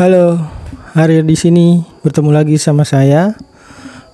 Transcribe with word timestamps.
Halo, 0.00 0.40
hari 0.96 1.20
di 1.20 1.36
sini 1.36 1.84
bertemu 2.00 2.32
lagi 2.32 2.56
sama 2.56 2.88
saya. 2.88 3.36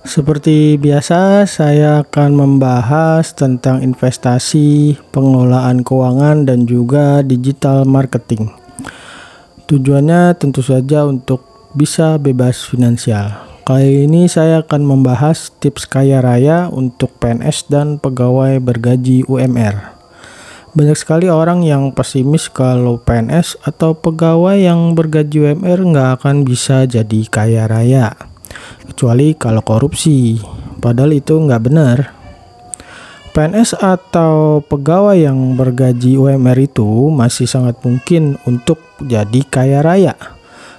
Seperti 0.03 0.75
biasa, 0.75 1.47
saya 1.47 2.03
akan 2.03 2.35
membahas 2.35 3.31
tentang 3.31 3.79
investasi, 3.79 4.99
pengelolaan 5.15 5.87
keuangan, 5.87 6.43
dan 6.43 6.67
juga 6.67 7.23
digital 7.23 7.87
marketing. 7.87 8.51
Tujuannya 9.71 10.35
tentu 10.35 10.59
saja 10.59 11.07
untuk 11.07 11.71
bisa 11.71 12.19
bebas 12.19 12.67
finansial. 12.67 13.47
Kali 13.63 14.11
ini 14.11 14.27
saya 14.27 14.67
akan 14.67 14.83
membahas 14.83 15.55
tips 15.55 15.87
kaya 15.87 16.19
raya 16.19 16.67
untuk 16.67 17.15
PNS 17.15 17.71
dan 17.71 17.95
pegawai 17.95 18.59
bergaji 18.59 19.23
UMR. 19.23 19.96
Banyak 20.77 20.93
sekali 20.93 21.25
orang 21.25 21.65
yang 21.65 21.89
pesimis 21.89 22.53
kalau 22.53 23.01
PNS 23.01 23.57
atau 23.65 23.97
pegawai 23.97 24.61
yang 24.61 24.93
bergaji 24.93 25.41
UMR 25.41 25.81
nggak 25.81 26.21
akan 26.21 26.45
bisa 26.45 26.85
jadi 26.85 27.25
kaya 27.33 27.65
raya. 27.65 28.13
Kecuali 28.85 29.33
kalau 29.33 29.65
korupsi. 29.65 30.37
Padahal 30.77 31.17
itu 31.17 31.33
nggak 31.33 31.63
benar. 31.65 31.97
PNS 33.33 33.73
atau 33.81 34.61
pegawai 34.69 35.17
yang 35.17 35.57
bergaji 35.57 36.13
UMR 36.13 36.69
itu 36.69 37.09
masih 37.09 37.49
sangat 37.49 37.81
mungkin 37.81 38.37
untuk 38.45 38.77
jadi 39.01 39.41
kaya 39.49 39.81
raya. 39.81 40.13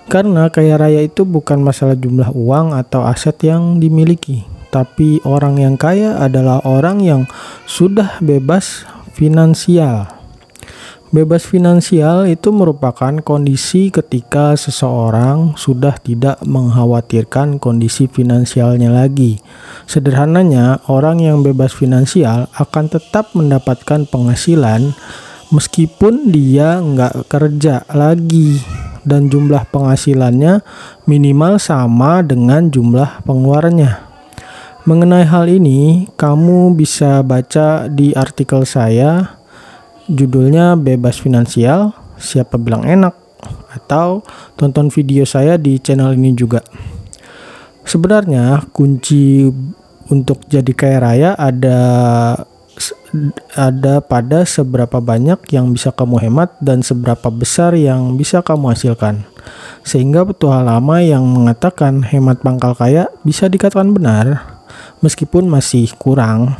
Karena 0.06 0.46
kaya 0.46 0.78
raya 0.78 1.02
itu 1.02 1.26
bukan 1.26 1.58
masalah 1.58 1.98
jumlah 1.98 2.30
uang 2.38 2.70
atau 2.70 3.02
aset 3.02 3.34
yang 3.42 3.82
dimiliki, 3.82 4.46
tapi 4.70 5.18
orang 5.26 5.58
yang 5.58 5.74
kaya 5.74 6.22
adalah 6.22 6.62
orang 6.62 7.02
yang 7.02 7.26
sudah 7.66 8.22
bebas 8.22 8.86
finansial. 9.18 10.14
Bebas 11.08 11.48
finansial 11.48 12.28
itu 12.28 12.52
merupakan 12.52 13.16
kondisi 13.24 13.88
ketika 13.88 14.54
seseorang 14.54 15.56
sudah 15.56 15.96
tidak 15.98 16.36
mengkhawatirkan 16.44 17.56
kondisi 17.56 18.06
finansialnya 18.06 18.92
lagi. 18.92 19.40
Sederhananya, 19.88 20.84
orang 20.86 21.24
yang 21.24 21.40
bebas 21.40 21.72
finansial 21.72 22.46
akan 22.54 22.92
tetap 22.92 23.32
mendapatkan 23.32 24.04
penghasilan 24.06 24.92
meskipun 25.48 26.28
dia 26.28 26.76
nggak 26.76 27.24
kerja 27.26 27.88
lagi 27.96 28.60
dan 29.08 29.32
jumlah 29.32 29.64
penghasilannya 29.72 30.60
minimal 31.08 31.56
sama 31.56 32.20
dengan 32.20 32.68
jumlah 32.68 33.24
pengeluarannya. 33.24 34.07
Mengenai 34.88 35.28
hal 35.28 35.52
ini, 35.52 36.08
kamu 36.16 36.72
bisa 36.72 37.20
baca 37.20 37.92
di 37.92 38.16
artikel 38.16 38.64
saya, 38.64 39.36
judulnya 40.08 40.80
"Bebas 40.80 41.20
Finansial, 41.20 41.92
Siapa 42.16 42.56
Bilang 42.56 42.88
Enak", 42.88 43.12
atau 43.68 44.24
tonton 44.56 44.88
video 44.88 45.28
saya 45.28 45.60
di 45.60 45.76
channel 45.76 46.16
ini 46.16 46.32
juga. 46.32 46.64
Sebenarnya, 47.84 48.64
kunci 48.72 49.44
untuk 50.08 50.48
jadi 50.48 50.72
kaya 50.72 50.98
raya 51.04 51.30
ada 51.36 51.80
ada 53.60 54.00
pada 54.00 54.48
seberapa 54.48 55.04
banyak 55.04 55.52
yang 55.52 55.68
bisa 55.68 55.92
kamu 55.92 56.16
hemat 56.16 56.56
dan 56.64 56.80
seberapa 56.80 57.28
besar 57.28 57.76
yang 57.76 58.16
bisa 58.16 58.40
kamu 58.40 58.72
hasilkan. 58.72 59.28
Sehingga 59.84 60.24
petua 60.24 60.64
lama 60.64 61.04
yang 61.04 61.28
mengatakan 61.28 62.08
hemat 62.08 62.40
pangkal 62.40 62.72
kaya 62.72 63.12
bisa 63.20 63.52
dikatakan 63.52 63.92
benar 63.92 64.57
meskipun 65.04 65.46
masih 65.46 65.90
kurang 65.96 66.56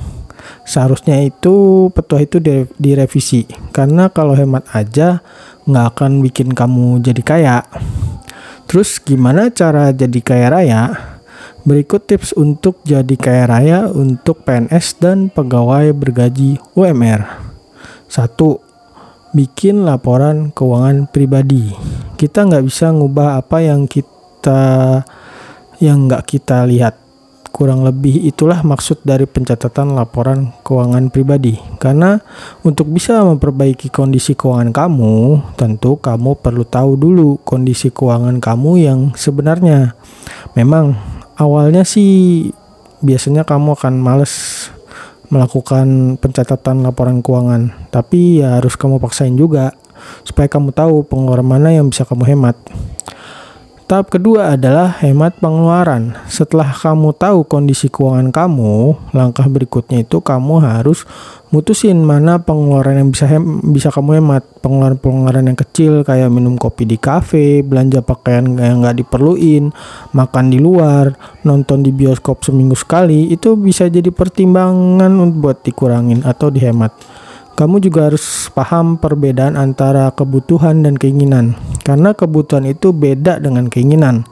seharusnya 0.65 1.21
itu 1.25 1.89
petua 1.93 2.25
itu 2.25 2.41
direvisi. 2.79 3.45
Karena 3.75 4.09
kalau 4.09 4.33
hemat 4.33 4.65
aja 4.73 5.21
nggak 5.69 5.87
akan 5.97 6.25
bikin 6.25 6.57
kamu 6.57 7.05
jadi 7.05 7.23
kaya. 7.23 7.59
Terus 8.69 9.01
gimana 9.01 9.49
cara 9.53 9.93
jadi 9.93 10.21
kaya 10.21 10.49
raya? 10.53 10.83
Berikut 11.65 12.09
tips 12.09 12.33
untuk 12.33 12.81
jadi 12.85 13.17
kaya 13.17 13.45
raya 13.45 13.79
untuk 13.93 14.45
PNS 14.45 15.01
dan 15.01 15.29
pegawai 15.29 15.93
bergaji 15.93 16.57
UMR 16.73 17.49
satu 18.09 18.65
bikin 19.37 19.85
laporan 19.85 20.51
keuangan 20.57 21.07
pribadi. 21.13 21.71
Kita 22.17 22.49
nggak 22.49 22.65
bisa 22.65 22.91
ngubah 22.91 23.39
apa 23.45 23.61
yang 23.63 23.85
kita 23.85 25.05
yang 25.79 26.09
nggak 26.09 26.25
kita 26.27 26.65
lihat 26.67 26.97
Kurang 27.59 27.83
lebih 27.83 28.23
itulah 28.23 28.63
maksud 28.63 29.03
dari 29.03 29.27
pencatatan 29.27 29.99
laporan 29.99 30.55
keuangan 30.63 31.11
pribadi. 31.11 31.59
Karena 31.83 32.15
untuk 32.63 32.87
bisa 32.87 33.19
memperbaiki 33.27 33.91
kondisi 33.91 34.39
keuangan 34.39 34.71
kamu, 34.71 35.43
tentu 35.59 35.99
kamu 35.99 36.39
perlu 36.39 36.63
tahu 36.63 36.95
dulu 36.95 37.43
kondisi 37.43 37.91
keuangan 37.91 38.39
kamu 38.39 38.71
yang 38.79 38.99
sebenarnya. 39.19 39.99
Memang 40.55 40.95
awalnya 41.35 41.83
sih 41.83 42.47
biasanya 43.03 43.43
kamu 43.43 43.75
akan 43.75 43.95
males 43.99 44.35
melakukan 45.27 46.15
pencatatan 46.23 46.87
laporan 46.87 47.27
keuangan, 47.27 47.91
tapi 47.91 48.39
ya 48.39 48.63
harus 48.63 48.79
kamu 48.79 49.03
paksain 49.03 49.35
juga 49.35 49.75
supaya 50.23 50.47
kamu 50.47 50.71
tahu 50.71 51.03
pengeluaran 51.11 51.43
mana 51.43 51.75
yang 51.75 51.91
bisa 51.91 52.07
kamu 52.07 52.23
hemat. 52.23 52.55
Tahap 53.89 54.13
kedua 54.13 54.53
adalah 54.53 55.01
hemat 55.01 55.41
pengeluaran. 55.41 56.13
Setelah 56.29 56.77
kamu 56.77 57.17
tahu 57.17 57.49
kondisi 57.49 57.89
keuangan 57.89 58.29
kamu, 58.29 58.93
langkah 59.17 59.49
berikutnya 59.49 60.05
itu 60.05 60.21
kamu 60.21 60.61
harus 60.61 61.09
mutusin 61.49 61.97
mana 62.05 62.37
pengeluaran 62.37 63.01
yang 63.01 63.09
bisa 63.09 63.25
hem 63.25 63.65
bisa 63.73 63.89
kamu 63.89 64.21
hemat. 64.21 64.45
Pengeluaran-pengeluaran 64.61 65.49
yang 65.49 65.57
kecil 65.57 66.05
kayak 66.05 66.29
minum 66.29 66.61
kopi 66.61 66.85
di 66.85 67.01
kafe, 67.01 67.65
belanja 67.65 68.05
pakaian 68.05 68.61
yang 68.61 68.85
nggak 68.85 69.09
diperluin, 69.09 69.73
makan 70.13 70.53
di 70.53 70.61
luar, 70.61 71.17
nonton 71.49 71.81
di 71.81 71.89
bioskop 71.89 72.45
seminggu 72.45 72.77
sekali, 72.77 73.33
itu 73.33 73.57
bisa 73.57 73.89
jadi 73.89 74.13
pertimbangan 74.13 75.17
buat 75.41 75.65
dikurangin 75.65 76.29
atau 76.29 76.53
dihemat. 76.53 76.93
Kamu 77.59 77.83
juga 77.83 78.07
harus 78.07 78.47
paham 78.55 79.03
perbedaan 79.03 79.59
antara 79.59 80.15
kebutuhan 80.15 80.87
dan 80.87 80.95
keinginan, 80.95 81.59
karena 81.83 82.15
kebutuhan 82.15 82.63
itu 82.71 82.95
beda 82.95 83.43
dengan 83.43 83.67
keinginan. 83.67 84.23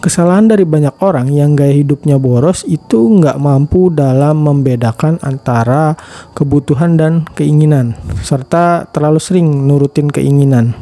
Kesalahan 0.00 0.48
dari 0.48 0.64
banyak 0.64 0.96
orang 1.04 1.28
yang 1.28 1.52
gaya 1.52 1.76
hidupnya 1.76 2.16
boros 2.16 2.64
itu 2.64 3.12
nggak 3.12 3.36
mampu 3.36 3.92
dalam 3.92 4.40
membedakan 4.40 5.20
antara 5.20 6.00
kebutuhan 6.32 6.96
dan 6.96 7.28
keinginan, 7.36 7.92
serta 8.24 8.88
terlalu 8.88 9.20
sering 9.20 9.68
nurutin 9.68 10.08
keinginan. 10.08 10.72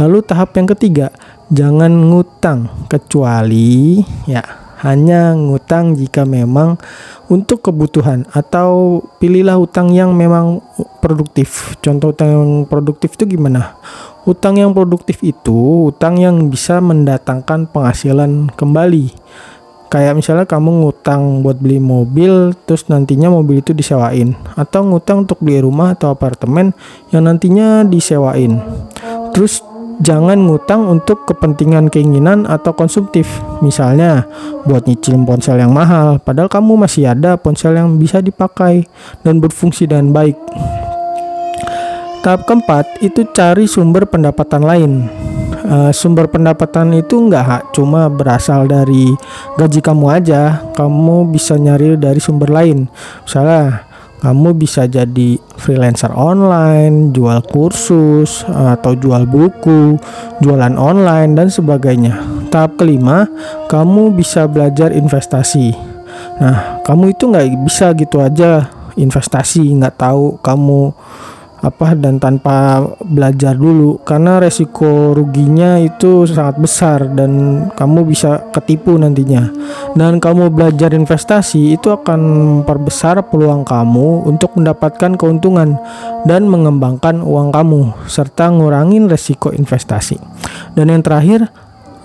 Lalu 0.00 0.24
tahap 0.24 0.56
yang 0.56 0.72
ketiga, 0.72 1.12
jangan 1.52 1.92
ngutang 2.10 2.88
kecuali 2.88 4.00
ya 4.24 4.69
hanya 4.80 5.36
ngutang 5.36 5.92
jika 5.92 6.24
memang 6.24 6.80
untuk 7.28 7.68
kebutuhan 7.68 8.24
atau 8.32 9.00
pilihlah 9.20 9.60
utang 9.60 9.92
yang 9.92 10.16
memang 10.16 10.64
produktif. 11.04 11.76
Contoh 11.84 12.16
utang 12.16 12.28
yang 12.32 12.50
produktif 12.64 13.20
itu 13.20 13.36
gimana? 13.36 13.76
Utang 14.24 14.56
yang 14.56 14.72
produktif 14.72 15.20
itu 15.20 15.92
utang 15.92 16.16
yang 16.16 16.48
bisa 16.48 16.80
mendatangkan 16.80 17.68
penghasilan 17.68 18.48
kembali. 18.56 19.12
Kayak 19.90 20.22
misalnya 20.22 20.46
kamu 20.46 20.86
ngutang 20.86 21.42
buat 21.42 21.58
beli 21.58 21.82
mobil, 21.82 22.54
terus 22.62 22.86
nantinya 22.86 23.26
mobil 23.26 23.58
itu 23.58 23.74
disewain, 23.74 24.38
atau 24.54 24.86
ngutang 24.86 25.26
untuk 25.26 25.42
beli 25.42 25.66
rumah 25.66 25.98
atau 25.98 26.14
apartemen 26.14 26.70
yang 27.10 27.26
nantinya 27.26 27.82
disewain. 27.82 28.62
Terus 29.34 29.66
jangan 30.00 30.48
ngutang 30.48 30.88
untuk 30.88 31.28
kepentingan 31.28 31.92
keinginan 31.92 32.48
atau 32.48 32.72
konsumtif. 32.72 33.28
Misalnya, 33.60 34.24
buat 34.64 34.88
nyicil 34.88 35.16
ponsel 35.28 35.60
yang 35.60 35.72
mahal, 35.76 36.18
padahal 36.20 36.48
kamu 36.48 36.80
masih 36.80 37.12
ada 37.12 37.36
ponsel 37.36 37.76
yang 37.76 38.00
bisa 38.00 38.24
dipakai 38.24 38.88
dan 39.22 39.38
berfungsi 39.38 39.84
dengan 39.84 40.12
baik. 40.12 40.36
Tahap 42.20 42.44
keempat 42.44 43.00
itu 43.00 43.24
cari 43.32 43.64
sumber 43.64 44.04
pendapatan 44.04 44.60
lain. 44.60 44.92
Uh, 45.70 45.92
sumber 45.94 46.26
pendapatan 46.26 46.92
itu 46.92 47.16
nggak 47.16 47.72
cuma 47.72 48.10
berasal 48.10 48.68
dari 48.68 49.12
gaji 49.56 49.80
kamu 49.80 50.06
aja, 50.20 50.60
kamu 50.76 51.30
bisa 51.32 51.56
nyari 51.56 51.96
dari 51.96 52.20
sumber 52.20 52.52
lain. 52.52 52.92
Misalnya 53.24 53.89
kamu 54.20 54.52
bisa 54.52 54.84
jadi 54.84 55.40
freelancer 55.56 56.12
online, 56.12 57.12
jual 57.16 57.40
kursus, 57.48 58.44
atau 58.48 58.92
jual 58.92 59.24
buku, 59.24 59.96
jualan 60.44 60.76
online, 60.76 61.32
dan 61.32 61.48
sebagainya. 61.48 62.20
Tahap 62.52 62.76
kelima, 62.76 63.24
kamu 63.72 64.12
bisa 64.12 64.44
belajar 64.44 64.92
investasi. 64.92 65.72
Nah, 66.36 66.84
kamu 66.84 67.16
itu 67.16 67.32
nggak 67.32 67.48
bisa 67.64 67.96
gitu 67.96 68.20
aja 68.20 68.68
investasi, 69.00 69.72
nggak 69.80 69.96
tahu 69.96 70.36
kamu 70.44 70.92
apa 71.60 71.92
dan 71.96 72.16
tanpa 72.16 72.82
belajar 73.04 73.56
dulu. 73.56 74.00
Karena 74.02 74.40
resiko 74.40 75.12
ruginya 75.12 75.76
itu 75.80 76.24
sangat 76.24 76.56
besar 76.60 76.98
dan 77.12 77.64
kamu 77.76 78.08
bisa 78.08 78.50
ketipu 78.52 78.96
nantinya. 78.96 79.48
Dan 79.94 80.18
kamu 80.18 80.52
belajar 80.52 80.92
investasi 80.96 81.76
itu 81.76 81.92
akan 81.92 82.20
memperbesar 82.20 83.20
peluang 83.28 83.64
kamu 83.64 84.28
untuk 84.28 84.56
mendapatkan 84.56 85.16
keuntungan 85.16 85.76
dan 86.24 86.48
mengembangkan 86.48 87.20
uang 87.20 87.52
kamu 87.52 87.92
serta 88.08 88.50
ngurangin 88.52 89.06
resiko 89.08 89.52
investasi. 89.52 90.16
Dan 90.74 90.92
yang 90.92 91.04
terakhir 91.04 91.48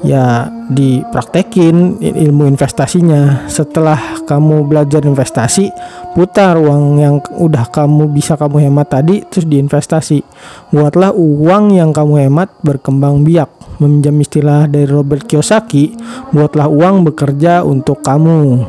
ya 0.06 0.48
dipraktekin 0.70 2.00
ilmu 2.00 2.46
investasinya. 2.46 3.50
Setelah 3.50 4.22
kamu 4.24 4.70
belajar 4.70 5.02
investasi, 5.04 5.74
putar 6.14 6.56
uang 6.62 7.02
yang 7.02 7.16
udah 7.36 7.66
kamu 7.74 8.14
bisa 8.14 8.38
kamu 8.38 8.70
hemat 8.70 8.94
tadi 8.94 9.26
terus 9.26 9.50
diinvestasi. 9.50 10.22
Buatlah 10.70 11.12
uang 11.12 11.74
yang 11.76 11.90
kamu 11.92 12.30
hemat 12.30 12.54
berkembang 12.62 13.26
biak. 13.26 13.50
Meminjam 13.76 14.16
istilah 14.24 14.72
dari 14.72 14.88
Robert 14.88 15.28
Kiyosaki, 15.28 16.00
buatlah 16.32 16.72
uang 16.72 17.12
bekerja 17.12 17.60
untuk 17.68 18.00
kamu. 18.00 18.64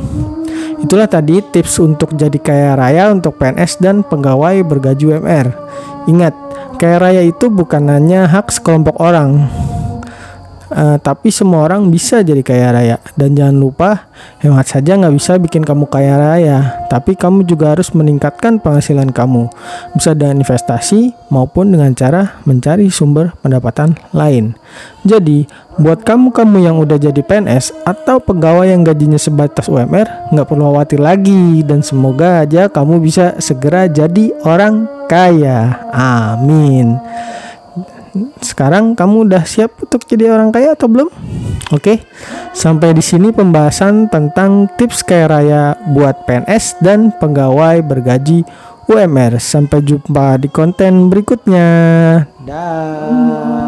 Itulah 0.82 1.06
tadi 1.06 1.38
tips 1.40 1.78
untuk 1.78 2.18
jadi 2.18 2.34
kaya 2.42 2.74
raya 2.74 3.14
untuk 3.14 3.38
PNS 3.38 3.78
dan 3.78 4.02
pegawai 4.02 4.66
bergaji 4.66 5.14
UMR. 5.14 5.46
Ingat, 6.10 6.34
kaya 6.82 6.98
raya 6.98 7.22
itu 7.22 7.46
bukan 7.46 7.86
hanya 7.86 8.26
hak 8.26 8.50
sekelompok 8.50 8.98
orang, 8.98 9.46
Uh, 10.66 10.98
tapi 10.98 11.30
semua 11.30 11.62
orang 11.62 11.86
bisa 11.86 12.26
jadi 12.26 12.42
kaya 12.42 12.74
raya. 12.74 12.96
Dan 13.14 13.38
jangan 13.38 13.54
lupa 13.54 14.10
hemat 14.42 14.66
saja 14.66 14.98
nggak 14.98 15.14
bisa 15.14 15.38
bikin 15.38 15.62
kamu 15.62 15.86
kaya 15.86 16.18
raya. 16.18 16.82
Tapi 16.90 17.14
kamu 17.14 17.46
juga 17.46 17.74
harus 17.74 17.94
meningkatkan 17.94 18.58
penghasilan 18.58 19.14
kamu. 19.14 19.46
Bisa 19.94 20.18
dengan 20.18 20.42
investasi 20.42 21.14
maupun 21.30 21.70
dengan 21.70 21.94
cara 21.94 22.42
mencari 22.42 22.90
sumber 22.90 23.30
pendapatan 23.42 23.94
lain. 24.10 24.58
Jadi 25.06 25.46
buat 25.78 26.02
kamu-kamu 26.02 26.56
yang 26.66 26.76
udah 26.82 26.98
jadi 26.98 27.20
PNS 27.22 27.86
atau 27.86 28.18
pegawai 28.18 28.66
yang 28.66 28.82
gajinya 28.82 29.20
sebatas 29.20 29.70
UMR 29.70 30.34
nggak 30.34 30.46
perlu 30.50 30.74
khawatir 30.74 30.98
lagi. 30.98 31.62
Dan 31.62 31.86
semoga 31.86 32.42
aja 32.42 32.66
kamu 32.66 32.98
bisa 32.98 33.38
segera 33.38 33.86
jadi 33.86 34.34
orang 34.42 34.90
kaya. 35.06 35.78
Amin 35.94 36.98
sekarang 38.40 38.94
kamu 38.94 39.30
udah 39.30 39.42
siap 39.44 39.76
untuk 39.82 40.04
jadi 40.06 40.32
orang 40.32 40.54
kaya 40.54 40.74
atau 40.74 40.86
belum? 40.86 41.08
Oke, 41.74 42.06
sampai 42.54 42.94
di 42.94 43.02
sini 43.02 43.34
pembahasan 43.34 44.06
tentang 44.06 44.70
tips 44.78 45.02
kaya 45.02 45.26
raya 45.26 45.62
buat 45.90 46.22
PNS 46.22 46.78
dan 46.78 47.10
pegawai 47.18 47.82
bergaji 47.82 48.46
UMR. 48.86 49.42
Sampai 49.42 49.82
jumpa 49.82 50.38
di 50.38 50.46
konten 50.46 51.10
berikutnya. 51.10 51.68
Dah. 52.46 53.65